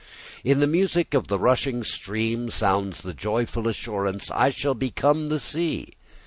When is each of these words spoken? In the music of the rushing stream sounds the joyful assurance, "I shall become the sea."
In 0.43 0.59
the 0.59 0.65
music 0.65 1.13
of 1.13 1.27
the 1.27 1.37
rushing 1.37 1.83
stream 1.83 2.49
sounds 2.49 3.01
the 3.01 3.13
joyful 3.13 3.67
assurance, 3.67 4.31
"I 4.31 4.49
shall 4.49 4.73
become 4.73 5.29
the 5.29 5.39
sea." 5.39 5.89